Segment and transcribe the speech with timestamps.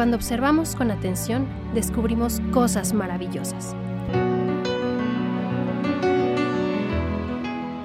[0.00, 3.76] cuando observamos con atención, descubrimos cosas maravillosas.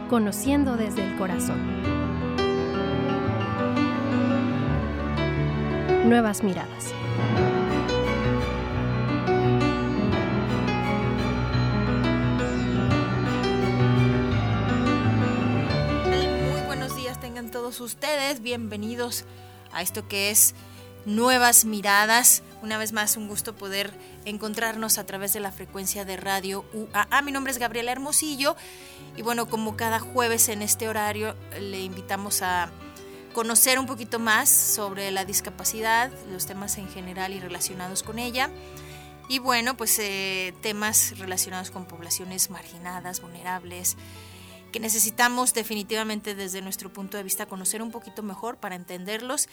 [0.09, 1.59] Conociendo desde el corazón.
[6.07, 6.93] Nuevas miradas.
[16.05, 19.25] Muy buenos días tengan todos ustedes, bienvenidos
[19.73, 20.55] a esto que es
[21.05, 22.41] Nuevas Miradas.
[22.63, 23.93] Una vez más, un gusto poder
[24.25, 27.21] encontrarnos a través de la frecuencia de radio UAA.
[27.21, 28.55] Mi nombre es Gabriela Hermosillo
[29.15, 32.71] y bueno, como cada jueves en este horario, le invitamos a
[33.33, 38.49] conocer un poquito más sobre la discapacidad, los temas en general y relacionados con ella.
[39.29, 43.95] Y bueno, pues eh, temas relacionados con poblaciones marginadas, vulnerables,
[44.71, 49.47] que necesitamos definitivamente desde nuestro punto de vista conocer un poquito mejor para entenderlos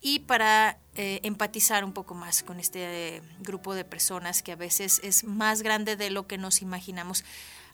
[0.00, 4.56] y para eh, empatizar un poco más con este eh, grupo de personas que a
[4.56, 7.24] veces es más grande de lo que nos imaginamos.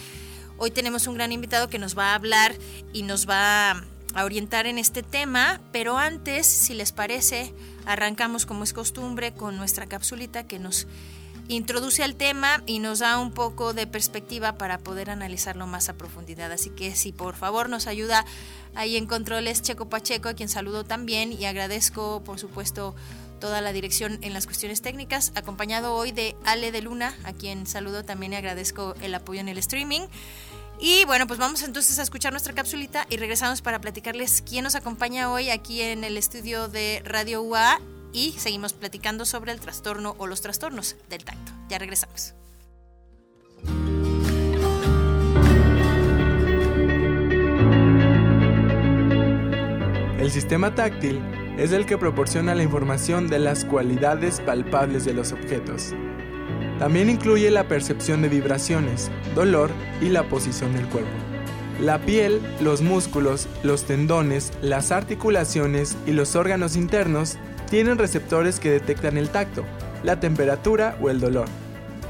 [0.58, 2.56] Hoy tenemos un gran invitado que nos va a hablar
[2.94, 3.84] y nos va
[4.16, 7.54] a orientar en este tema pero antes si les parece
[7.86, 10.88] arrancamos como es costumbre con nuestra capsulita que nos
[11.48, 15.94] introduce al tema y nos da un poco de perspectiva para poder analizarlo más a
[15.94, 16.52] profundidad.
[16.52, 18.26] Así que si por favor nos ayuda
[18.76, 22.96] ahí en controles Checo Pacheco, a quien saludo también y agradezco por supuesto
[23.40, 27.68] toda la dirección en las cuestiones técnicas, acompañado hoy de Ale de Luna, a quien
[27.68, 30.02] saludo también y agradezco el apoyo en el streaming.
[30.80, 34.76] Y bueno, pues vamos entonces a escuchar nuestra capsulita y regresamos para platicarles quién nos
[34.76, 37.80] acompaña hoy aquí en el estudio de Radio UA
[38.14, 41.52] y seguimos platicando sobre el trastorno o los trastornos del tacto.
[41.70, 42.34] Ya regresamos.
[50.20, 51.22] El sistema táctil
[51.58, 55.94] es el que proporciona la información de las cualidades palpables de los objetos.
[56.80, 61.10] También incluye la percepción de vibraciones, dolor y la posición del cuerpo.
[61.82, 67.38] La piel, los músculos, los tendones, las articulaciones y los órganos internos
[67.70, 69.64] tienen receptores que detectan el tacto,
[70.04, 71.48] la temperatura o el dolor.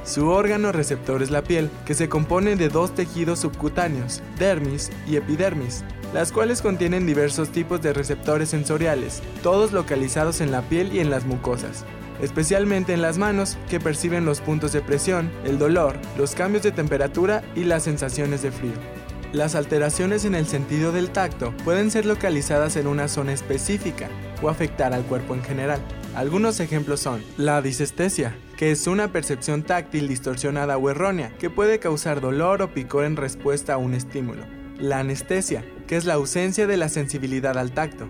[0.06, 5.18] Su órgano receptor es la piel, que se compone de dos tejidos subcutáneos, dermis y
[5.18, 11.00] epidermis, las cuales contienen diversos tipos de receptores sensoriales, todos localizados en la piel y
[11.00, 11.84] en las mucosas,
[12.22, 16.72] especialmente en las manos, que perciben los puntos de presión, el dolor, los cambios de
[16.72, 18.97] temperatura y las sensaciones de frío.
[19.34, 24.08] Las alteraciones en el sentido del tacto pueden ser localizadas en una zona específica
[24.42, 25.82] o afectar al cuerpo en general.
[26.16, 31.80] Algunos ejemplos son la disestesia, que es una percepción táctil distorsionada o errónea que puede
[31.80, 34.46] causar dolor o picor en respuesta a un estímulo.
[34.80, 38.08] La anestesia, que es la ausencia de la sensibilidad al tacto.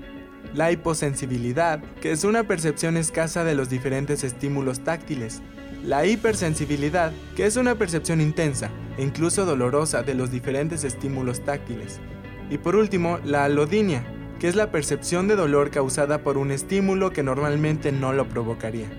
[0.54, 5.42] La hiposensibilidad, que es una percepción escasa de los diferentes estímulos táctiles.
[5.88, 12.02] La hipersensibilidad, que es una percepción intensa e incluso dolorosa de los diferentes estímulos táctiles.
[12.50, 14.06] Y por último, la alodinia,
[14.38, 18.90] que es la percepción de dolor causada por un estímulo que normalmente no lo provocaría.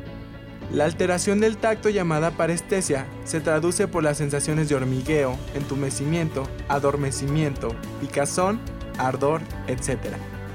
[0.72, 7.74] La alteración del tacto llamada parestesia se traduce por las sensaciones de hormigueo, entumecimiento, adormecimiento,
[8.00, 8.60] picazón,
[8.96, 9.98] ardor, etc.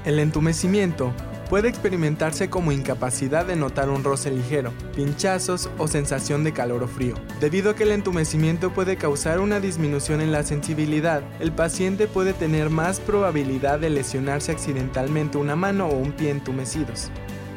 [0.04, 1.12] El entumecimiento
[1.54, 6.88] puede experimentarse como incapacidad de notar un roce ligero, pinchazos o sensación de calor o
[6.88, 7.14] frío.
[7.38, 12.32] Debido a que el entumecimiento puede causar una disminución en la sensibilidad, el paciente puede
[12.32, 17.12] tener más probabilidad de lesionarse accidentalmente una mano o un pie entumecidos.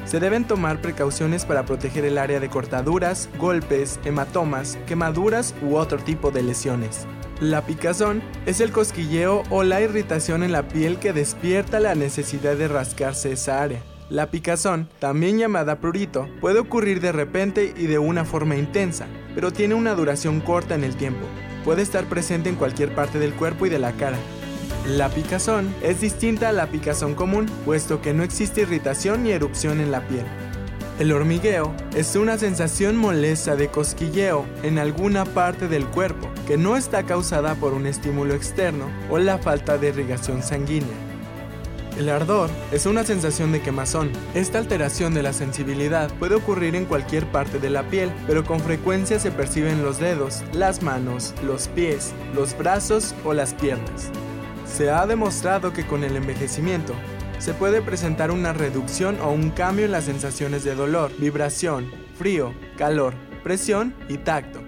[0.06, 5.98] Se deben tomar precauciones para proteger el área de cortaduras, golpes, hematomas, quemaduras u otro
[5.98, 7.08] tipo de lesiones.
[7.40, 12.56] La picazón es el cosquilleo o la irritación en la piel que despierta la necesidad
[12.56, 13.80] de rascarse esa área.
[14.10, 19.06] La picazón, también llamada prurito, puede ocurrir de repente y de una forma intensa,
[19.36, 21.28] pero tiene una duración corta en el tiempo.
[21.64, 24.18] Puede estar presente en cualquier parte del cuerpo y de la cara.
[24.88, 29.80] La picazón es distinta a la picazón común, puesto que no existe irritación ni erupción
[29.80, 30.26] en la piel.
[31.00, 36.76] El hormigueo es una sensación molesta de cosquilleo en alguna parte del cuerpo que no
[36.76, 40.96] está causada por un estímulo externo o la falta de irrigación sanguínea.
[42.00, 44.12] El ardor es una sensación de quemazón.
[44.34, 48.60] Esta alteración de la sensibilidad puede ocurrir en cualquier parte de la piel, pero con
[48.60, 54.10] frecuencia se percibe en los dedos, las manos, los pies, los brazos o las piernas.
[54.66, 56.94] Se ha demostrado que con el envejecimiento,
[57.40, 62.54] se puede presentar una reducción o un cambio en las sensaciones de dolor, vibración, frío,
[62.78, 63.14] calor,
[63.44, 64.60] presión y tacto.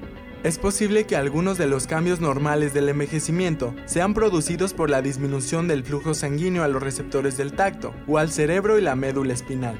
[0.44, 5.68] Es posible que algunos de los cambios normales del envejecimiento sean producidos por la disminución
[5.68, 9.77] del flujo sanguíneo a los receptores del tacto o al cerebro y la médula espinal.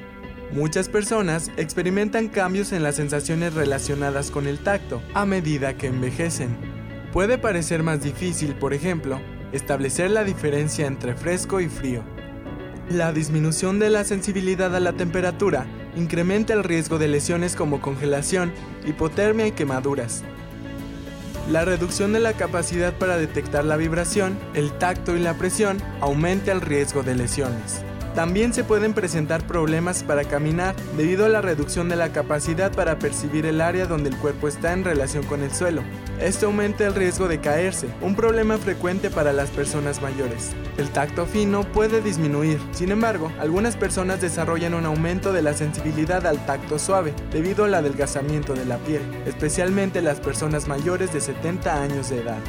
[0.52, 6.56] Muchas personas experimentan cambios en las sensaciones relacionadas con el tacto a medida que envejecen.
[7.12, 9.20] Puede parecer más difícil, por ejemplo,
[9.52, 12.04] establecer la diferencia entre fresco y frío.
[12.90, 15.64] La disminución de la sensibilidad a la temperatura
[15.96, 18.52] incrementa el riesgo de lesiones como congelación,
[18.84, 20.24] hipotermia y quemaduras.
[21.48, 26.50] La reducción de la capacidad para detectar la vibración, el tacto y la presión aumenta
[26.50, 27.84] el riesgo de lesiones.
[28.14, 32.98] También se pueden presentar problemas para caminar debido a la reducción de la capacidad para
[32.98, 35.82] percibir el área donde el cuerpo está en relación con el suelo.
[36.20, 40.50] Esto aumenta el riesgo de caerse, un problema frecuente para las personas mayores.
[40.76, 46.26] El tacto fino puede disminuir, sin embargo, algunas personas desarrollan un aumento de la sensibilidad
[46.26, 51.80] al tacto suave debido al adelgazamiento de la piel, especialmente las personas mayores de 70
[51.80, 52.40] años de edad.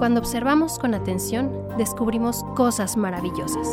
[0.00, 3.68] Cuando observamos con atención, descubrimos cosas maravillosas.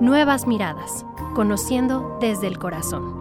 [0.00, 1.06] Nuevas miradas,
[1.36, 3.14] conociendo desde el corazón.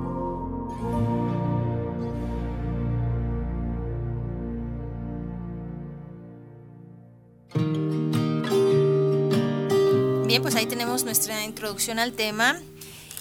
[10.25, 12.55] Bien, pues ahí tenemos nuestra introducción al tema.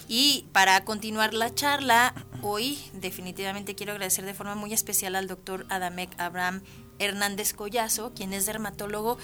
[0.07, 5.65] Y para continuar la charla, hoy definitivamente quiero agradecer de forma muy especial al doctor
[5.69, 6.61] Adamek Abraham
[6.99, 9.17] Hernández Collazo, quien es dermatólogo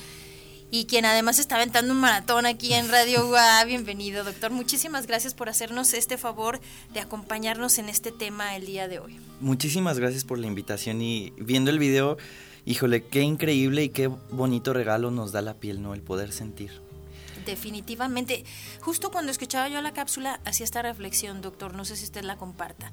[0.71, 3.63] y quien además está aventando un maratón aquí en Radio UA.
[3.65, 4.51] Bienvenido, doctor.
[4.51, 6.59] Muchísimas gracias por hacernos este favor
[6.93, 9.19] de acompañarnos en este tema el día de hoy.
[9.41, 12.17] Muchísimas gracias por la invitación y viendo el video,
[12.65, 15.93] híjole, qué increíble y qué bonito regalo nos da la piel, ¿no?
[15.93, 16.88] El poder sentir.
[17.45, 18.45] Definitivamente.
[18.81, 22.37] Justo cuando escuchaba yo la cápsula, hacía esta reflexión, doctor, no sé si usted la
[22.37, 22.91] comparta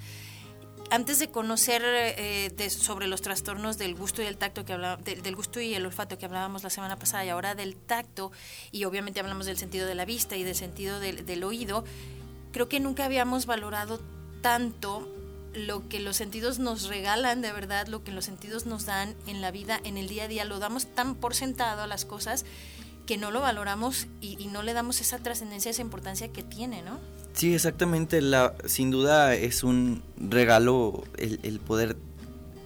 [0.91, 5.37] antes de conocer eh, sobre los trastornos del gusto y el tacto que hablaba, del
[5.37, 8.33] gusto y el olfato que hablábamos la semana pasada y ahora del tacto
[8.71, 11.85] y obviamente hablamos del sentido de la vista y del sentido del oído,
[12.53, 14.01] creo que nunca habíamos valorado
[14.43, 15.13] tanto
[15.55, 19.41] lo que los sentidos nos regalan de verdad, lo que los sentidos nos dan en
[19.41, 22.45] la vida, en el día a día, lo damos tan por sentado a las cosas
[23.07, 26.83] que no lo valoramos y, y no le damos esa trascendencia, esa importancia que tiene,
[26.83, 26.99] ¿no?
[27.37, 28.23] Sí, exactamente.
[28.23, 31.97] La, sin duda es un regalo el, poder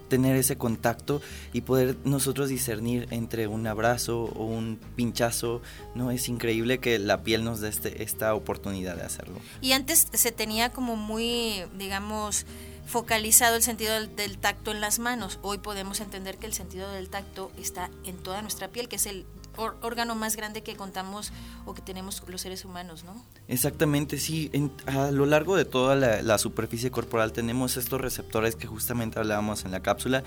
[0.08, 1.20] tener ese contacto
[1.52, 5.60] y poder nosotros discernir entre un abrazo o un pinchazo,
[5.96, 6.12] ¿no?
[6.12, 9.40] Es increíble que la piel nos dé este, esta oportunidad de hacerlo.
[9.60, 12.46] Y antes se tenía como muy, digamos,
[12.86, 15.40] focalizado el sentido del, tacto en las manos.
[15.42, 19.06] Hoy podemos entender que el sentido del tacto está en toda nuestra piel, que es
[19.06, 19.26] el
[19.56, 21.32] órgano más grande que contamos
[21.64, 23.14] o que tenemos los seres humanos, ¿no?
[23.48, 24.50] Exactamente, sí.
[24.86, 29.72] a lo largo de toda la, superficie corporal tenemos estos receptores que justamente hablábamos en
[29.72, 30.22] la cápsula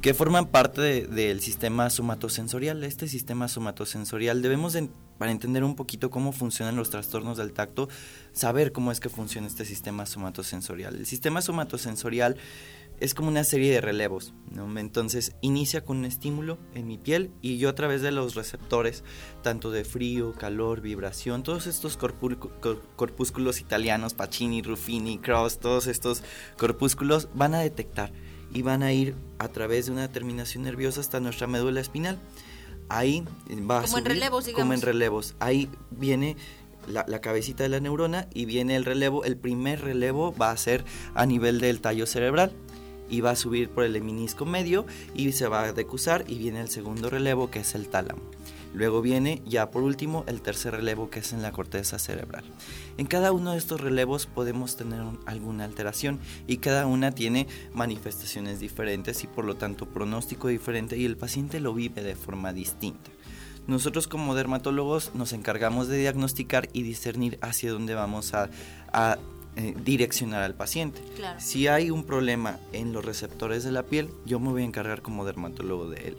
[0.00, 2.82] que forman parte del sistema somatosensorial.
[2.82, 4.76] Este sistema somatosensorial debemos,
[5.18, 7.88] para entender un poquito cómo funcionan los trastornos del tacto,
[8.32, 10.96] saber cómo es que funciona este sistema somatosensorial.
[10.96, 12.36] El sistema somatosensorial
[13.04, 14.32] es como una serie de relevos.
[14.50, 14.78] ¿no?
[14.78, 19.04] Entonces inicia con un estímulo en mi piel y yo a través de los receptores,
[19.42, 26.22] tanto de frío, calor, vibración, todos estos corpúsculos italianos, Pacini, Ruffini, Cross, todos estos
[26.56, 28.10] corpúsculos van a detectar
[28.54, 32.18] y van a ir a través de una terminación nerviosa hasta nuestra médula espinal.
[32.88, 33.24] Ahí
[33.70, 34.62] va a como en relevos, digamos.
[34.62, 35.34] Como en relevos.
[35.40, 36.36] Ahí viene
[36.86, 39.24] la, la, cabecita de la neurona y viene el relevo.
[39.24, 40.84] El primer relevo va a ser
[41.14, 42.52] a nivel del tallo cerebral
[43.08, 46.60] y va a subir por el menisco medio y se va a decusar y viene
[46.60, 48.22] el segundo relevo que es el tálamo.
[48.74, 52.44] Luego viene ya por último el tercer relevo que es en la corteza cerebral.
[52.98, 56.18] En cada uno de estos relevos podemos tener alguna alteración
[56.48, 61.60] y cada una tiene manifestaciones diferentes y por lo tanto pronóstico diferente y el paciente
[61.60, 63.10] lo vive de forma distinta.
[63.66, 68.50] Nosotros como dermatólogos nos encargamos de diagnosticar y discernir hacia dónde vamos a,
[69.56, 71.00] eh, direccionar al paciente.
[71.38, 75.02] Si hay un problema en los receptores de la piel, yo me voy a encargar
[75.02, 76.16] como dermatólogo de él.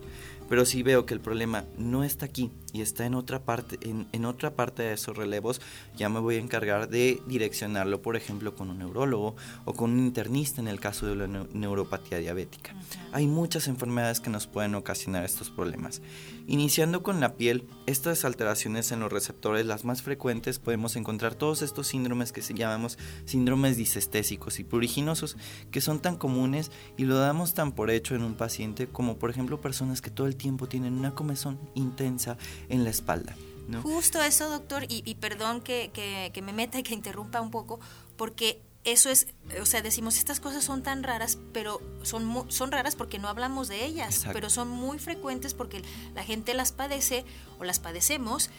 [0.47, 4.25] Pero si veo que el problema no está aquí y está en otra parte, en,
[4.25, 5.61] otra parte de esos relevos,
[5.95, 9.99] ya me voy a encargar de direccionarlo, por ejemplo, con un neurólogo o con un
[9.99, 12.75] internista en el caso de la neuropatía diabética.
[13.13, 16.01] Hay muchas enfermedades que nos pueden ocasionar estos problemas.
[16.47, 21.61] Iniciando con la piel, estas alteraciones en los receptores, las más frecuentes, podemos encontrar todos
[21.61, 25.37] estos síndromes que se llamamos síndromes disestésicos y pruriginosos,
[25.71, 29.29] que son tan comunes y lo damos tan por hecho en un paciente como, por
[29.29, 32.37] ejemplo, personas que todo el tiempo tienen una comezón intensa
[32.69, 33.35] en la espalda.
[33.67, 33.81] ¿no?
[33.81, 37.79] Justo eso, doctor, y, perdón que, que, me meta y que interrumpa un poco,
[38.15, 39.27] porque eso es,
[39.59, 43.67] o sea, decimos, estas cosas son tan raras, pero son, son raras porque no hablamos
[43.67, 45.81] de ellas, pero son muy frecuentes porque
[46.13, 47.25] la gente las padece
[47.59, 48.51] o las padecemos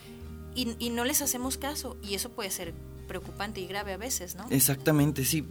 [0.56, 2.74] y, y, no les hacemos caso, y eso puede ser
[3.06, 4.46] preocupante y grave a veces, ¿no?
[4.50, 5.46] Exactamente, sí.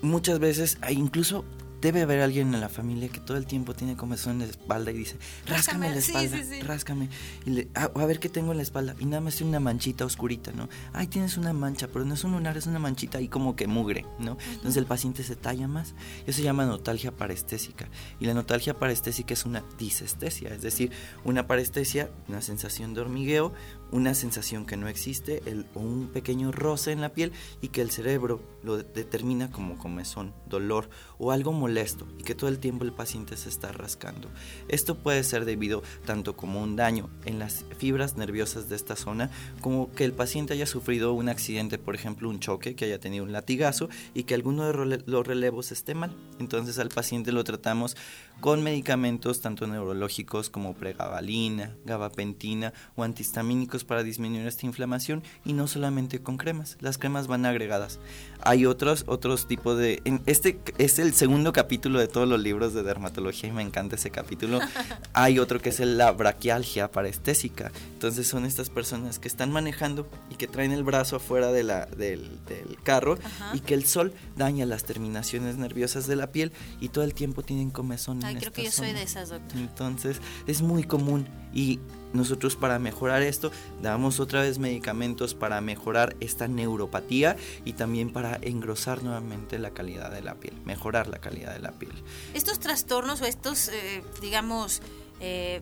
[0.00, 1.44] Muchas veces, incluso
[1.84, 4.90] debe haber alguien en la familia que todo el tiempo tiene comezón en la espalda
[4.90, 7.10] y dice, ráscame la espalda, ráscame.
[7.44, 8.96] Y le, ah, a, ver qué tengo en la espalda.
[8.98, 10.70] Y nada más tiene una manchita oscurita, ¿no?
[10.94, 13.66] Ay, tienes una mancha, pero no es un lunar, es una manchita ahí como que
[13.66, 14.38] mugre, ¿no?
[14.52, 15.94] Entonces el paciente se talla más.
[16.26, 17.86] Eso se llama notalgia parestésica.
[18.18, 20.90] Y la notalgia parestésica es una disestesia, es decir,
[21.22, 23.52] una parestesia, una sensación de hormigueo,
[23.92, 27.80] una sensación que no existe el, o un pequeño roce en la piel y que
[27.80, 30.88] el cerebro lo determina como comezón, dolor
[31.18, 34.28] o algo molesto y que todo el tiempo el paciente se está rascando.
[34.68, 39.30] Esto puede ser debido tanto como un daño en las fibras nerviosas de esta zona
[39.60, 43.24] como que el paciente haya sufrido un accidente, por ejemplo un choque, que haya tenido
[43.24, 46.14] un latigazo y que alguno de los relevos esté mal.
[46.38, 47.96] Entonces al paciente lo tratamos
[48.40, 55.66] con medicamentos tanto neurológicos como pregabalina, gabapentina o antihistamínicos para disminuir esta inflamación y no
[55.66, 57.98] solamente con cremas, las cremas van agregadas.
[58.42, 62.82] Hay otros otros tipos de este es el segundo capítulo de todos los libros de
[62.82, 64.60] dermatología y me encanta ese capítulo.
[65.14, 67.72] Hay otro que es la braquialgia parestésica.
[67.92, 71.86] Entonces son estas personas que están manejando y que traen el brazo afuera de la,
[71.86, 72.38] del,
[72.82, 73.18] carro
[73.52, 77.42] y que el sol daña las terminaciones nerviosas de la piel y todo el tiempo
[77.42, 79.58] tienen comezón Ay, creo que yo soy de esas, doctor.
[79.58, 81.80] Entonces, es muy común y
[82.14, 83.50] nosotros para mejorar esto
[83.82, 90.10] damos otra vez medicamentos para mejorar esta neuropatía y también para engrosar nuevamente la calidad
[90.10, 91.92] de la piel, mejorar la calidad de la piel.
[92.32, 94.80] Estos trastornos o estos, eh, digamos,
[95.20, 95.60] eh,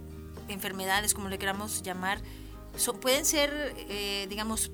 [0.48, 2.20] enfermedades, como le queramos llamar,
[3.00, 4.70] pueden ser, eh, digamos,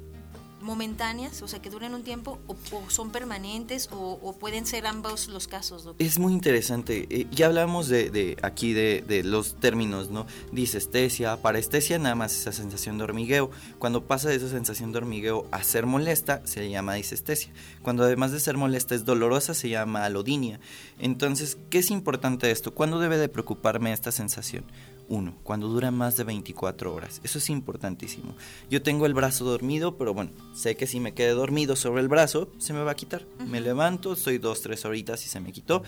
[0.60, 2.56] momentáneas, o sea, que duren un tiempo, o,
[2.88, 5.88] son permanentes, o, pueden ser ambos los casos?
[5.98, 7.06] Es muy interesante.
[7.10, 10.26] Eh, ya hablamos de, aquí de, los términos, ¿no?
[10.52, 13.50] Disestesia, parestesia, nada más esa sensación de hormigueo.
[13.78, 17.52] Cuando pasa de esa sensación de hormigueo a ser molesta, se llama disestesia.
[17.82, 20.60] Cuando además de ser molesta es dolorosa, se llama alodinia.
[20.98, 22.74] Entonces, ¿qué es importante esto?
[22.74, 24.64] ¿Cuándo debe de preocuparme esta sensación?
[25.08, 27.20] Uno, cuando dura más de 24 horas.
[27.24, 28.34] Eso es importantísimo.
[28.70, 32.08] Yo tengo el brazo dormido, pero bueno, sé que si me quedé dormido sobre el
[32.08, 33.26] brazo, se me va a quitar.
[33.46, 35.82] Me levanto, estoy dos, tres horitas y se me quitó,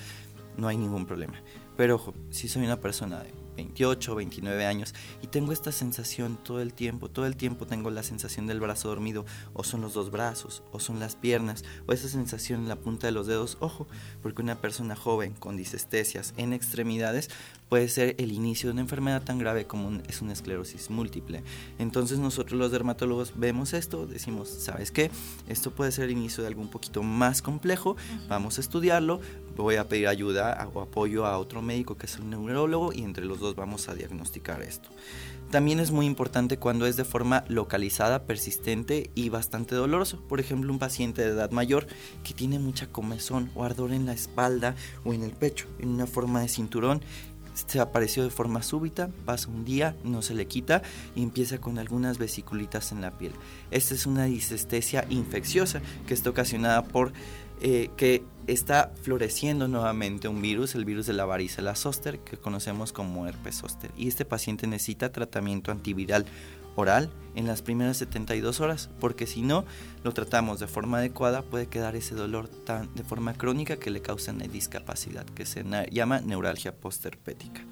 [0.56, 1.42] no hay ningún problema.
[1.76, 6.62] Pero ojo, si soy una persona de 28, 29 años y tengo esta sensación todo
[6.62, 10.10] el tiempo, todo el tiempo tengo la sensación del brazo dormido, o son los dos
[10.10, 13.86] brazos, o son las piernas, o esa sensación en la punta de los dedos, ojo,
[14.22, 17.28] porque una persona joven con disestesias en extremidades
[17.68, 21.42] puede ser el inicio de una enfermedad tan grave como es una esclerosis múltiple.
[21.78, 25.10] Entonces nosotros los dermatólogos vemos esto, decimos, ¿sabes qué?
[25.48, 27.96] Esto puede ser el inicio de algo un poquito más complejo,
[28.28, 29.20] vamos a estudiarlo,
[29.56, 33.24] voy a pedir ayuda o apoyo a otro médico que es un neurólogo y entre
[33.24, 34.90] los dos vamos a diagnosticar esto.
[35.50, 40.22] También es muy importante cuando es de forma localizada, persistente y bastante doloroso.
[40.28, 41.88] Por ejemplo, un paciente de edad mayor
[42.22, 46.06] que tiene mucha comezón o ardor en la espalda o en el pecho, en una
[46.06, 47.00] forma de cinturón
[47.68, 50.82] se apareció de forma súbita, pasa un día, no se le quita
[51.14, 53.32] y empieza con algunas vesiculitas en la piel.
[53.70, 57.12] Esta es una disestesia infecciosa que está ocasionada por
[57.60, 62.92] eh, que está floreciendo nuevamente un virus, el virus de la varicela zoster, que conocemos
[62.92, 63.90] como herpes zoster.
[63.96, 66.24] Y este paciente necesita tratamiento antiviral
[66.76, 69.64] oral en las primeras 72 horas, porque si no
[70.02, 74.02] lo tratamos de forma adecuada puede quedar ese dolor tan, de forma crónica que le
[74.02, 77.62] causa una discapacidad que se llama neuralgia posterpética.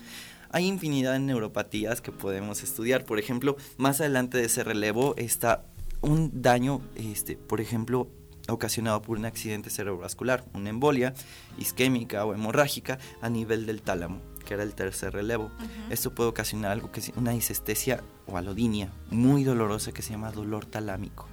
[0.51, 3.05] hay infinidad de neuropatías que podemos estudiar.
[3.05, 5.65] Por ejemplo, más adelante de ese relevo está
[6.01, 8.09] un daño, este, por ejemplo,
[8.49, 11.15] ocasionado por un accidente cerebrovascular, una embolia
[11.59, 15.51] isquémica o hemorrágica a nivel del tálamo, que era el tercer relevo.
[15.91, 20.33] Esto puede ocasionar algo que es una disestesia o alodinia muy dolorosa que se llama
[20.33, 21.27] dolor talámico.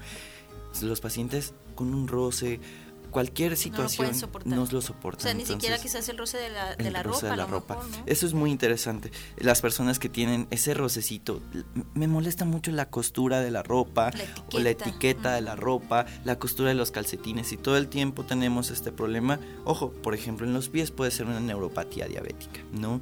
[0.81, 2.59] Los pacientes con un roce,
[3.15, 4.11] cualquier situación
[4.43, 5.19] no lo, soportan.
[5.19, 7.29] O sea, ni siquiera quizás el roce de la, de la ropa.
[7.29, 7.79] De la ropa.
[8.05, 9.09] Eso es muy interesante.
[9.37, 11.41] Las personas que tienen ese rocecito,
[11.93, 14.11] me molesta mucho la costura de la ropa
[14.51, 18.25] o la etiqueta de la ropa, la costura de los calcetines y todo el tiempo
[18.25, 19.39] tenemos este problema.
[19.63, 22.99] Ojo, por ejemplo, en los pies puede ser una neuropatía diabética, ¿no?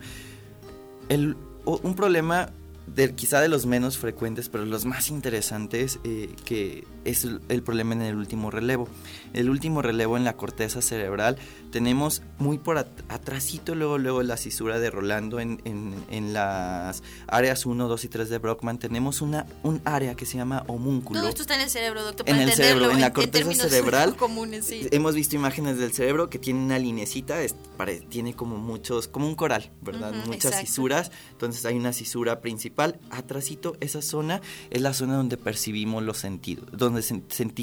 [1.09, 2.51] El, un problema
[2.87, 7.93] de, quizá de los menos frecuentes, pero los más interesantes, eh, que es el, problema
[7.93, 8.87] en el último relevo.
[9.33, 11.37] El último relevo en la corteza cerebral
[11.71, 17.87] tenemos muy por atrásito, luego, luego la cisura de Rolando en, en, las áreas 1,
[17.87, 21.19] 2 y 3 de Brockman, tenemos una, un área que se llama homúnculo.
[21.19, 22.29] Todo esto está en el cerebro, doctor.
[22.29, 24.15] en el cerebro, en la corteza cerebral.
[24.23, 24.87] Comunes, sí.
[24.91, 27.37] Hemos visto imágenes del cerebro que tiene una linecita,
[28.09, 30.13] tiene como muchos, como un coral, ¿verdad?
[30.25, 31.11] Muchas cisuras.
[31.31, 32.72] Entonces hay una cisura principal.
[33.09, 37.01] Atrásito, esa zona es la zona donde percibimos los sentidos, donde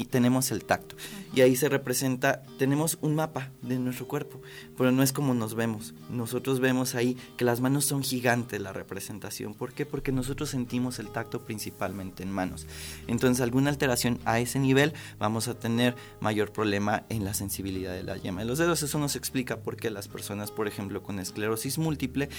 [0.09, 0.95] tenemos el tacto.
[1.33, 4.41] Y ahí se representa, tenemos un mapa de nuestro cuerpo,
[4.77, 5.93] pero no es como nos vemos.
[6.09, 9.53] Nosotros vemos ahí que las manos son gigantes la representación.
[9.53, 9.85] ¿Por qué?
[9.85, 12.67] Porque nosotros sentimos el tacto principalmente en manos.
[13.07, 18.03] Entonces, alguna alteración a ese nivel, vamos a tener mayor problema en la sensibilidad de
[18.03, 18.83] la yema de los dedos.
[18.83, 22.29] Eso nos explica por qué las personas, por ejemplo, con esclerosis múltiple,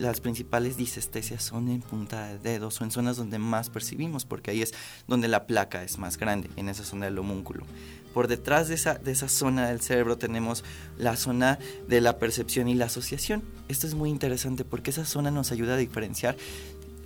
[0.00, 4.62] las principales disestesias son en de dedos o en zonas donde más percibimos, porque ahí
[4.62, 4.72] es
[5.06, 7.64] donde la placa es más grande, en esa zona del homúnculo.
[8.14, 10.64] Por detrás de esa, de esa zona del cerebro tenemos
[10.98, 13.42] la zona de la percepción y la asociación.
[13.68, 16.36] Esto es muy interesante porque esa zona nos ayuda a diferenciar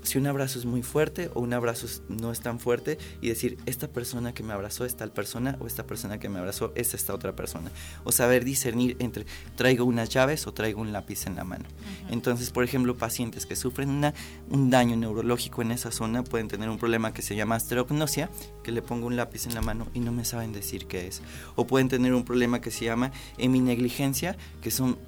[0.04, 3.58] si un abrazo es muy fuerte o un abrazo no es tan fuerte y decir,
[3.66, 6.94] esta persona que me abrazó es tal persona o esta persona que me abrazó es
[6.94, 7.70] esta otra persona.
[8.04, 9.24] O saber discernir entre
[9.56, 11.64] traigo unas llaves o traigo un lápiz en la mano.
[12.10, 14.14] Entonces, por ejemplo, pacientes que sufren una,
[14.50, 18.30] un daño neurológico en esa zona pueden tener un problema que se llama asterognosia,
[18.62, 21.22] que le pongo un lápiz en la mano y no me saben decir qué es.
[21.56, 24.98] O pueden tener un problema que se llama heminegligencia, que son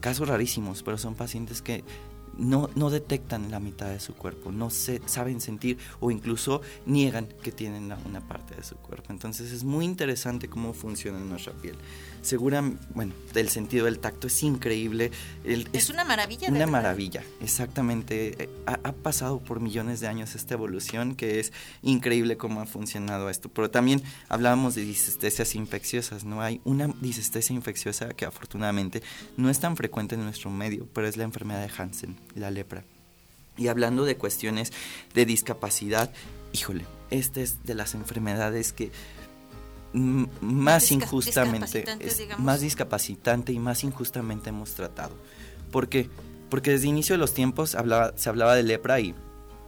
[0.00, 1.82] casos rarísimos, pero son pacientes que
[2.38, 7.28] no, no detectan la mitad de su cuerpo, no se, saben sentir o incluso niegan
[7.42, 9.12] que tienen una parte de su cuerpo.
[9.12, 11.76] Entonces es muy interesante cómo funciona nuestra piel
[12.26, 12.62] segura,
[12.94, 15.10] bueno, del sentido del tacto es increíble.
[15.44, 16.48] es, una maravilla.
[16.48, 18.44] Una maravilla, exactamente.
[18.44, 23.30] Eh, ha, pasado por millones de años esta evolución que es increíble cómo ha funcionado
[23.30, 23.48] esto.
[23.48, 26.42] Pero también hablábamos de disestesias infecciosas, ¿no?
[26.42, 29.02] Hay una disestesia infecciosa que afortunadamente
[29.36, 32.84] no es tan frecuente en nuestro medio, pero es la enfermedad de Hansen, la lepra.
[33.56, 34.72] Y hablando de cuestiones
[35.14, 36.10] de discapacidad,
[36.52, 38.90] híjole, esta es de las enfermedades que
[39.92, 41.84] más injustamente,
[42.38, 45.14] más discapacitante y más injustamente hemos tratado.
[45.70, 46.10] ¿Por qué?
[46.50, 49.14] Porque desde inicio de los tiempos hablaba, se hablaba de lepra y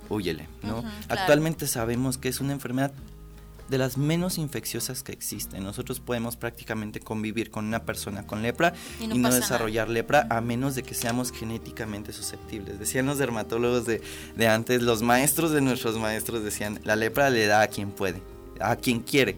[0.09, 0.85] huyele, ¿no?
[1.09, 2.93] Actualmente sabemos que es una enfermedad
[3.69, 5.63] de las menos infecciosas que existen.
[5.65, 10.75] Nosotros podemos prácticamente convivir con una persona con lepra y no, desarrollar lepra a menos
[10.75, 12.79] de que seamos genéticamente susceptibles.
[12.79, 14.01] Decían los dermatólogos de,
[14.37, 18.23] de antes, los maestros de nuestros maestros decían, la lepra le da a quien puede,
[18.61, 19.37] a quien quiere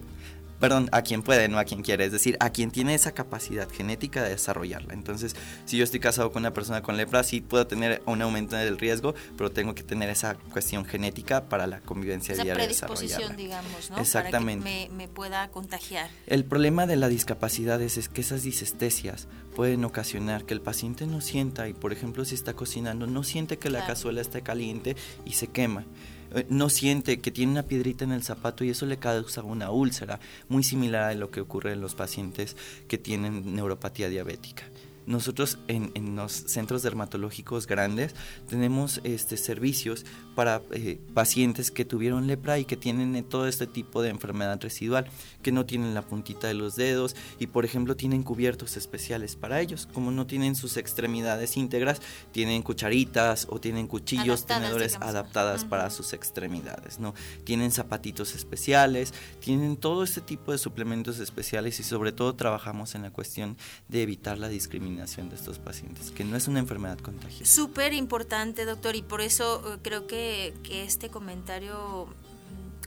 [0.61, 3.67] perdón, a quien puede, no a quien quiere, es decir, a quien tiene esa capacidad
[3.69, 4.93] genética de desarrollarla.
[4.93, 8.55] Entonces, si yo estoy casado con una persona con lepra, sí puedo tener un aumento
[8.55, 13.35] del riesgo, pero tengo que tener esa cuestión genética para la convivencia esa diaria predisposición,
[13.35, 13.97] digamos, ¿no?
[13.97, 14.63] Exactamente.
[14.63, 16.09] Para que me, pueda contagiar.
[16.27, 21.21] El problema de la discapacidad es, que esas disestesias pueden ocasionar que el paciente no
[21.21, 24.95] sienta, y por ejemplo, si está cocinando, no siente que la cazuela está caliente
[25.25, 25.85] y se quema.
[26.33, 29.71] Eh, no siente que tiene una piedrita en el zapato y eso le causa una
[29.71, 32.55] úlcera, muy similar a lo que ocurre en los pacientes
[32.87, 34.70] que tienen neuropatía diabética.
[35.07, 38.13] Nosotros en, en, los centros dermatológicos grandes
[38.47, 44.01] tenemos este, servicios para eh, pacientes que tuvieron lepra y que tienen todo este tipo
[44.01, 45.07] de enfermedad residual,
[45.41, 49.59] que no tienen la puntita de los dedos y por ejemplo tienen cubiertos especiales para
[49.59, 49.87] ellos.
[49.91, 56.13] Como no tienen sus extremidades íntegras, tienen cucharitas o tienen cuchillos, tenedores adaptadas para sus
[56.13, 57.15] extremidades, ¿no?
[57.43, 63.01] Tienen zapatitos especiales, tienen todo este tipo de suplementos especiales y sobre todo trabajamos en
[63.01, 67.51] la cuestión de evitar la discriminación de estos pacientes, que no es una enfermedad contagiosa.
[67.51, 72.07] Súper importante, doctor, y por eso eh, creo que que, este comentario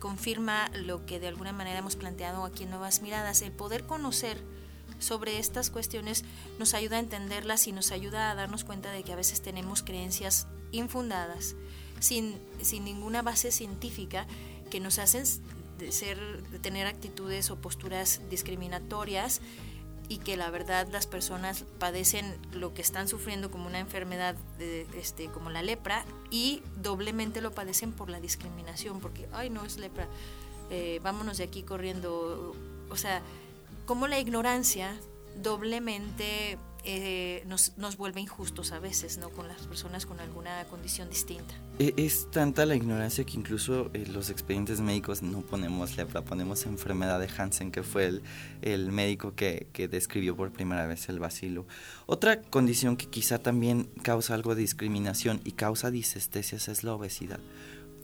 [0.00, 4.38] confirma lo que de alguna manera hemos planteado aquí en Nuevas Miradas, el poder conocer
[4.98, 6.24] sobre estas cuestiones
[6.58, 9.82] nos ayuda a entenderlas y nos ayuda a darnos cuenta de que a veces tenemos
[9.82, 11.56] creencias infundadas,
[12.00, 14.26] sin, sin ninguna base científica,
[14.70, 15.24] que nos hacen
[15.78, 16.18] de ser,
[16.50, 19.40] de tener actitudes o posturas discriminatorias
[20.08, 24.86] y que la verdad las personas padecen lo que están sufriendo como una enfermedad de,
[24.96, 29.78] este como la lepra y doblemente lo padecen por la discriminación porque ay no es
[29.78, 30.08] lepra
[30.70, 32.54] eh, vámonos de aquí corriendo
[32.90, 33.22] o sea
[33.86, 34.94] como la ignorancia
[35.42, 39.30] doblemente eh, nos, nos, vuelve injustos a veces, ¿no?
[39.30, 41.54] Con las personas con alguna condición distinta.
[41.78, 46.66] E, es tanta la ignorancia que incluso eh, los expedientes médicos no ponemos lepra, ponemos
[46.66, 48.22] enfermedad de Hansen, que fue el,
[48.60, 51.66] el médico que, que, describió por primera vez el bacilo.
[52.04, 57.40] Otra condición que quizá también causa algo de discriminación y causa disestesias es la obesidad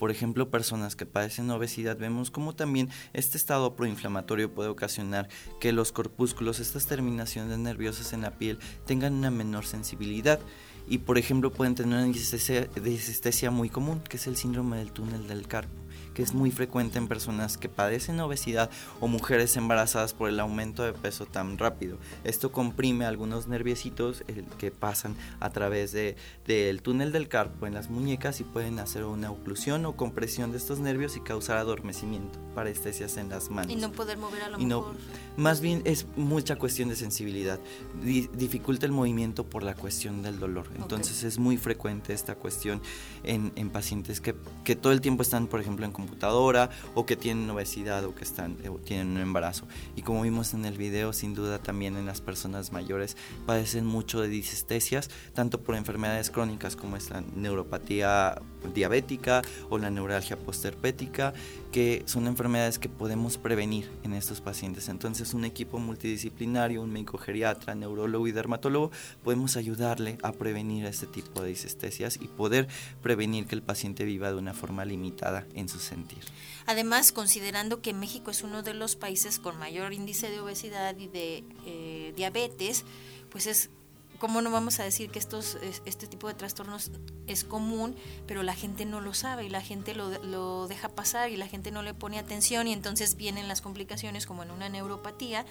[0.01, 5.29] por ejemplo, personas que padecen obesidad, vemos como también este estado proinflamatorio puede ocasionar
[5.61, 10.41] que los corpúsculos, estas terminaciones nerviosas en la piel, tengan una menor sensibilidad.
[10.89, 15.29] Y, por ejemplo, pueden tener una disestesia muy común, que es el síndrome del túnel
[15.29, 15.80] del carpo
[16.14, 18.70] que es muy frecuente en personas que padecen obesidad
[19.01, 21.99] o mujeres embarazadas por el aumento de peso tan rápido.
[22.25, 24.25] Esto comprime algunos nerviecitos
[24.59, 29.05] que pasan a través del de, túnel del carpo en las muñecas y pueden hacer
[29.05, 33.73] una oclusión o compresión de estos nervios y causar adormecimiento, parestesias en las manos.
[33.73, 34.94] Y no poder mover a lo mejor.
[35.37, 37.59] más bien es mucha cuestión de sensibilidad.
[38.03, 40.66] dificulta el movimiento por la cuestión del dolor.
[40.77, 42.81] Entonces es muy frecuente esta cuestión
[43.23, 47.17] en, en pacientes que, que todo el tiempo están, por ejemplo, en computadora o que
[47.17, 49.67] tienen obesidad o que están, eh, tienen un embarazo.
[49.97, 54.21] Y como vimos en el video, sin duda también en las personas mayores padecen mucho
[54.21, 58.41] de disestesias, tanto por enfermedades crónicas como es la neuropatía
[58.75, 61.33] diabética o la neuralgia postherpética,
[61.73, 64.89] que son enfermedades que podemos prevenir en estos pacientes.
[64.89, 68.91] Entonces, un equipo multidisciplinario, un médico geriatra, neurólogo y dermatólogo,
[69.23, 72.69] podemos ayudarle a prevenir este tipo de disestesias y poder
[73.03, 76.24] prevenir que el paciente viva de una forma limitada en su sentir.
[76.66, 81.09] Además, considerando que México es uno de los países con mayor índice de obesidad y
[81.09, 82.85] de eh, diabetes,
[83.31, 83.70] pues es
[84.18, 86.92] ¿cómo no vamos a decir que estos, este tipo de trastornos
[87.26, 91.31] es común, pero la gente no lo sabe y la gente lo, lo, deja pasar
[91.31, 94.68] y la gente no le pone atención y entonces vienen las complicaciones como en una
[94.68, 95.46] neuropatía,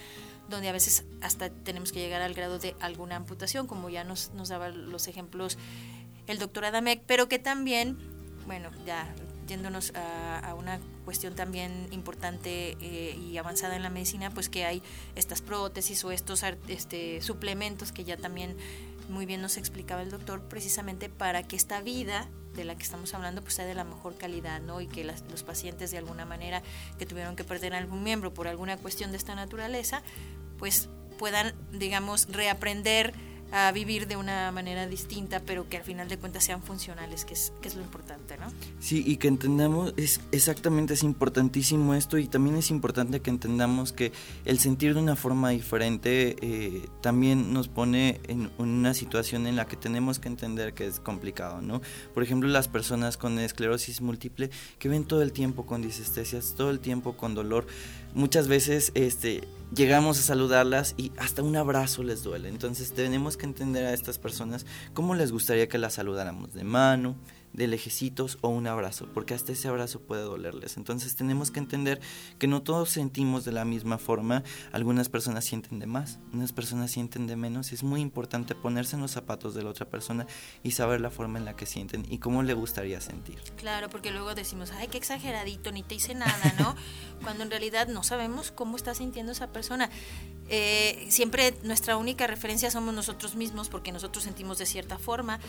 [0.49, 4.31] donde a veces hasta tenemos que llegar al grado de alguna amputación, como ya nos,
[4.35, 5.57] nos daba los ejemplos
[6.27, 7.97] el doctor Adamek, pero que también,
[8.45, 9.11] bueno, ya
[9.49, 14.81] yéndonos a, una cuestión también importante eh, y avanzada en la medicina, pues que hay
[15.15, 18.55] estas prótesis o estos este, suplementos que ya también
[19.09, 23.13] muy bien nos explicaba el doctor, precisamente para que esta vida de la que estamos
[23.13, 24.81] hablando pues sea de la mejor calidad, ¿no?
[24.81, 26.61] Y que los pacientes de alguna manera
[26.97, 30.03] que tuvieron que perder algún miembro por alguna cuestión de esta naturaleza,
[30.57, 33.13] pues puedan, digamos, reaprender
[33.51, 37.33] a vivir de una manera distinta, pero que al final de cuentas sean funcionales, que
[37.33, 38.47] es, que es lo importante, ¿no?
[38.79, 43.91] Sí, y que entendamos, es exactamente, es importantísimo esto y también es importante que entendamos
[43.91, 44.11] que
[44.45, 49.65] el sentir de una forma diferente eh, también nos pone en una situación en la
[49.65, 51.81] que tenemos que entender que es complicado, ¿no?
[52.13, 56.69] Por ejemplo, las personas con esclerosis múltiple que ven todo el tiempo con disestesias, todo
[56.69, 57.65] el tiempo con dolor,
[58.13, 62.49] muchas veces este, llegamos a saludarlas y hasta un abrazo les duele.
[62.49, 67.15] Entonces tenemos que entender a estas personas cómo les gustaría que las saludáramos de mano,
[67.53, 70.77] de lejecitos o un abrazo, porque hasta ese abrazo puede dolerles.
[70.77, 71.99] Entonces tenemos que entender
[72.37, 76.91] que no todos sentimos de la misma forma, algunas personas sienten de más, unas personas
[76.91, 80.27] sienten de menos, es muy importante ponerse en los zapatos de la otra persona
[80.63, 83.39] y saber la forma en la que sienten y cómo le gustaría sentir.
[83.57, 86.75] Claro, porque luego decimos, ay, qué exageradito, ni te hice nada, ¿no?
[87.23, 89.89] Cuando en realidad no sabemos cómo está sintiendo esa persona.
[90.51, 95.39] Eh, siempre nuestra única referencia somos nosotros mismos porque nosotros sentimos de cierta forma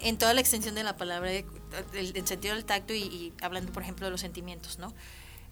[0.00, 4.06] en toda la extensión de la palabra, el, sentido del tacto y, hablando, por ejemplo,
[4.06, 4.94] de los sentimientos, ¿no?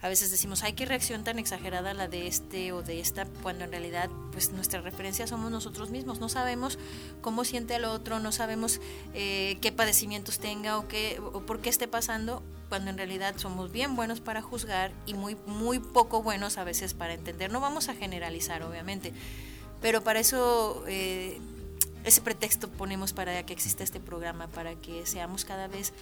[0.01, 3.65] A veces decimos, ay, qué reacción tan exagerada la de este o de esta, cuando
[3.65, 6.21] en realidad, pues nuestra referencia somos nosotros mismos.
[6.21, 6.79] No sabemos
[7.21, 8.81] cómo siente al otro, no sabemos
[9.13, 13.73] eh, qué padecimientos tenga o, qué, o por qué esté pasando, cuando en realidad somos
[13.73, 17.51] bien buenos para juzgar y muy, muy poco buenos a veces para entender.
[17.51, 19.13] No vamos a generalizar, obviamente,
[19.81, 20.85] pero para eso...
[20.87, 21.41] Eh,
[22.09, 25.93] ese pretexto ponemos para que exista este programa, para que seamos cada vez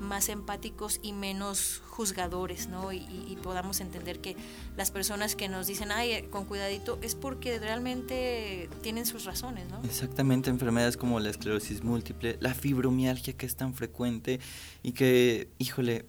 [0.00, 2.92] más empáticos y menos juzgadores, ¿no?
[2.92, 4.36] Y, podamos entender que
[4.76, 9.68] las personas que nos dicen, ay, eh, con cuidadito, es porque realmente tienen sus razones,
[9.70, 9.82] ¿no?
[9.84, 14.40] Exactamente, enfermedades como la esclerosis múltiple, la fibromialgia que es tan frecuente
[14.82, 16.06] y que, híjole,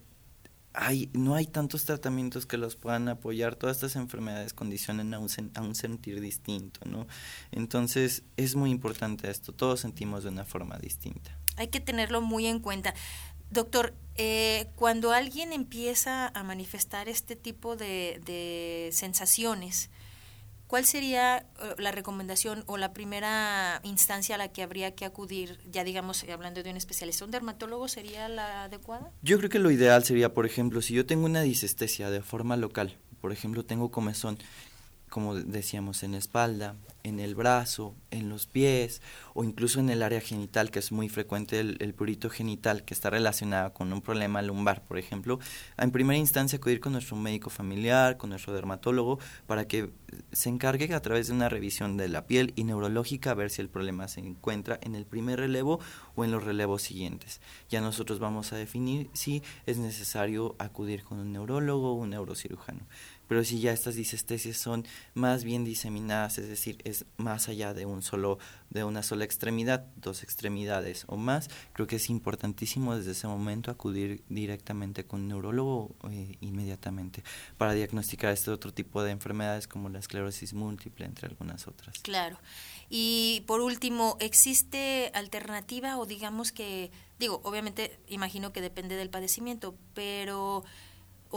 [0.76, 3.56] hay, no hay tantos tratamientos que los puedan apoyar.
[3.56, 7.08] Todas estas enfermedades condicionan a un, a un sentir distinto, ¿no?
[7.52, 9.54] Entonces es muy importante esto.
[9.54, 11.38] Todos sentimos de una forma distinta.
[11.58, 12.94] Hay que tenerlo muy en cuenta.
[13.52, 19.90] Doctor, eh, cuando alguien empieza a manifestar este tipo de, de sensaciones,
[20.68, 21.44] ¿Cuál sería eh,
[21.78, 26.32] la recomendación o la primera instancia a la que habría que acudir, ya digamos, eh,
[26.32, 27.24] hablando de un especialista?
[27.24, 29.12] ¿Un dermatólogo sería la adecuada?
[29.22, 32.58] Yo creo que lo ideal sería, por ejemplo, si yo tengo una disestesia de forma
[32.58, 34.40] local, por ejemplo, tengo comezón,
[35.16, 39.02] como decíamos, en la espalda, en el brazo, en los pies
[39.34, 42.94] o incluso en el área genital, que es muy frecuente el, el purito genital, que
[42.94, 45.40] está relacionado con un problema lumbar, por ejemplo,
[45.78, 49.90] en primera instancia acudir con nuestro médico familiar, con nuestro dermatólogo, para que
[50.34, 53.62] se encargue a través de una revisión de la piel y neurológica a ver si
[53.62, 55.80] el problema se encuentra en el primer relevo
[56.16, 57.40] o en los relevos siguientes.
[57.70, 62.82] Ya nosotros vamos a definir si es necesario acudir con un neurólogo o un neurocirujano
[63.28, 67.86] pero si ya estas disestesias son más bien diseminadas, es decir, es más allá de
[67.86, 68.38] un solo
[68.70, 73.72] de una sola extremidad, dos extremidades o más, creo que es importantísimo desde ese momento
[73.72, 77.24] acudir directamente con un neurólogo eh, inmediatamente
[77.58, 82.00] para diagnosticar este otro tipo de enfermedades como la esclerosis múltiple, entre algunas otras.
[82.00, 82.38] Claro.
[82.90, 89.76] Y por último, ¿existe alternativa o digamos que, digo, obviamente imagino que depende del padecimiento,
[89.94, 90.64] pero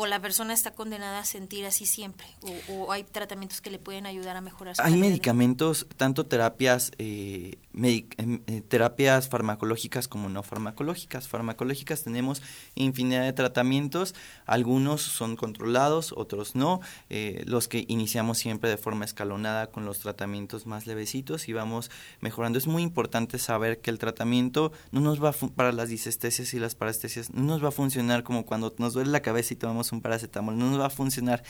[0.01, 2.29] o la persona está condenada a sentir así siempre
[2.69, 7.59] o, hay tratamientos que le pueden ayudar a mejorar su hay medicamentos tanto terapias eh,
[7.75, 11.27] em, eh, terapias farmacológicas como no farmacológicas.
[11.29, 12.43] Farmacológicas tenemos
[12.77, 14.15] infinidad de tratamientos
[14.47, 16.81] algunos son controlados otros no.
[17.11, 21.91] Eh, los que iniciamos siempre de forma escalonada con los tratamientos más levecitos y vamos
[22.21, 22.59] mejorando.
[22.59, 26.75] Es muy importante saber que el tratamiento no nos va para las disestesias y las
[26.75, 30.01] parestesias no nos va a funcionar como cuando nos duele la cabeza y tomamos un
[30.01, 31.43] paracetamol, no nos va a funcionar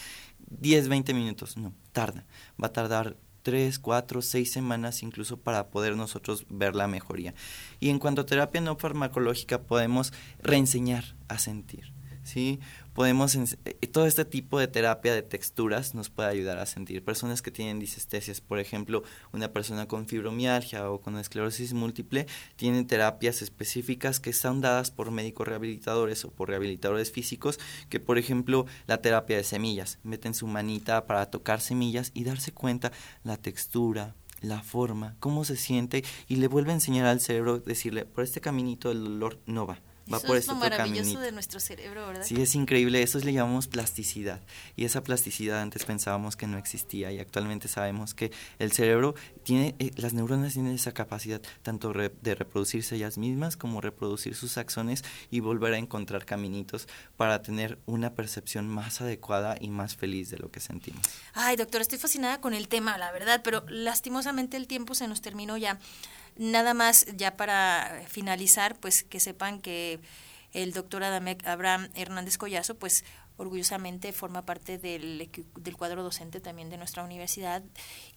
[0.50, 2.26] 10, 20 minutos, no, tarda,
[2.62, 7.34] va a tardar 3, 4, 6 semanas incluso para poder nosotros ver la mejoría.
[7.80, 11.92] Y en cuanto a terapia no farmacológica podemos reenseñar a sentir.
[12.28, 12.60] ¿sí?
[12.98, 13.46] Podemos, eh,
[13.92, 17.04] todo este tipo de terapia de texturas nos puede ayudar a sentir.
[17.04, 22.88] Personas que tienen disestesias, por ejemplo, una persona con fibromialgia o con esclerosis múltiple, tienen
[22.88, 28.66] terapias específicas que están dadas por médicos rehabilitadores o por rehabilitadores físicos, que por ejemplo
[28.88, 32.90] la terapia de semillas, meten su manita para tocar semillas y darse cuenta
[33.22, 38.06] la textura, la forma, cómo se siente y le vuelve a enseñar al cerebro, decirle,
[38.06, 39.78] por este caminito el dolor no va,
[40.12, 42.24] va por es lo maravilloso de nuestro cerebro, ¿verdad?
[42.24, 43.02] Sí, es increíble.
[43.02, 44.40] Eso le llamamos plasticidad.
[44.76, 49.74] Y esa plasticidad antes pensábamos que no existía y actualmente sabemos que el cerebro tiene,
[49.78, 55.04] eh, las neuronas tienen esa capacidad tanto de reproducirse ellas mismas como reproducir sus axones
[55.30, 60.38] y volver a encontrar caminitos para tener una percepción más adecuada y más feliz de
[60.38, 61.02] lo que sentimos.
[61.34, 65.20] Ay, doctor, estoy fascinada con el tema, la verdad, pero lastimosamente el tiempo se nos
[65.20, 65.78] terminó ya.
[66.38, 69.98] Nada más, ya para finalizar, pues que sepan que
[70.52, 73.04] el doctor Adamek Abraham Hernández Collazo, pues
[73.38, 77.62] orgullosamente forma parte del, del cuadro docente también de nuestra universidad.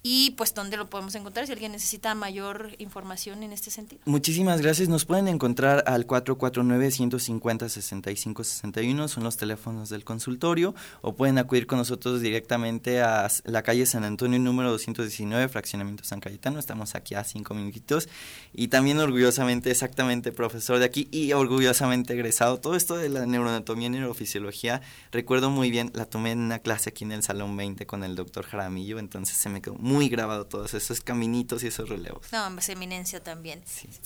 [0.04, 4.02] Y pues, ¿dónde lo podemos encontrar si alguien necesita mayor información en este sentido?
[4.06, 4.90] Muchísimas gracias.
[4.90, 12.22] Nos pueden encontrar al 449-150-6561, son los teléfonos del consultorio, o pueden acudir con nosotros
[12.22, 16.58] directamente a la calle San Antonio número 219, fraccionamiento San Cayetano.
[16.60, 18.10] Estamos aquí a cinco minutitos.
[18.54, 22.60] Y también orgullosamente, exactamente, profesor de aquí y orgullosamente egresado.
[22.60, 24.82] Todo esto de la neuroanatomía y neurofisiología
[25.12, 28.16] Recuerdo muy bien, la tomé en una clase aquí en el Salón 20 con el
[28.16, 32.32] doctor Jaramillo, entonces se me quedó muy grabado todos esos caminitos y esos relevos.
[32.32, 33.62] No, más eminencia también.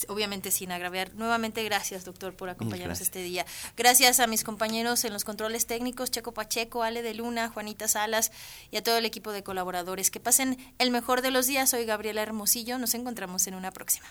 [0.08, 1.14] Obviamente sin agraviar.
[1.14, 3.46] Nuevamente gracias, doctor, por acompañarnos este día.
[3.78, 8.32] Gracias a mis compañeros en los controles técnicos, Checo Pacheco, Ale de Luna, Juanita Salas
[8.72, 10.10] y a todo el equipo de colaboradores.
[10.10, 11.70] Que pasen el mejor de los días.
[11.70, 12.80] Soy Gabriela Hermosillo.
[12.80, 14.08] Nos encontramos en una próxima.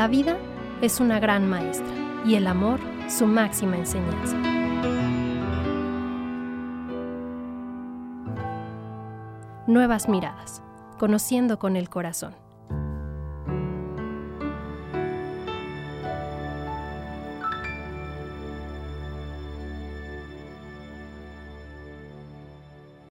[0.00, 0.38] La vida
[0.80, 4.34] es una gran maestra y el amor su máxima enseñanza.
[9.66, 10.62] Nuevas miradas,
[10.98, 12.34] conociendo con el corazón.